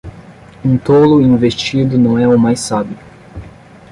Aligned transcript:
Um 0.65 0.79
tolo 0.79 1.21
em 1.21 1.29
um 1.29 1.37
vestido 1.37 1.95
não 1.95 2.17
é 2.17 2.27
o 2.27 2.35
mais 2.35 2.59
sábio. 2.61 2.97